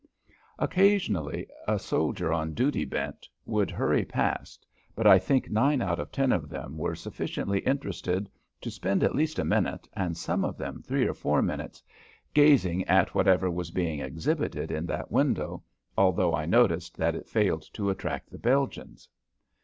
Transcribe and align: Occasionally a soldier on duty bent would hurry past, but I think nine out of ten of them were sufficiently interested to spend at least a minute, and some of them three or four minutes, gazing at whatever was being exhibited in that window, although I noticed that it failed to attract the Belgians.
Occasionally 0.57 1.45
a 1.67 1.77
soldier 1.77 2.33
on 2.33 2.55
duty 2.55 2.85
bent 2.85 3.29
would 3.45 3.69
hurry 3.69 4.03
past, 4.03 4.65
but 4.95 5.05
I 5.05 5.19
think 5.19 5.51
nine 5.51 5.79
out 5.79 5.99
of 5.99 6.11
ten 6.11 6.31
of 6.31 6.49
them 6.49 6.75
were 6.75 6.95
sufficiently 6.95 7.59
interested 7.59 8.27
to 8.61 8.71
spend 8.71 9.03
at 9.03 9.13
least 9.13 9.37
a 9.37 9.45
minute, 9.45 9.87
and 9.93 10.17
some 10.17 10.43
of 10.43 10.57
them 10.57 10.81
three 10.81 11.05
or 11.05 11.13
four 11.13 11.43
minutes, 11.43 11.83
gazing 12.33 12.83
at 12.85 13.13
whatever 13.13 13.51
was 13.51 13.69
being 13.69 13.99
exhibited 14.01 14.71
in 14.71 14.87
that 14.87 15.11
window, 15.11 15.61
although 15.95 16.33
I 16.33 16.47
noticed 16.47 16.97
that 16.97 17.13
it 17.13 17.27
failed 17.29 17.61
to 17.75 17.91
attract 17.91 18.31
the 18.31 18.39
Belgians. 18.39 19.07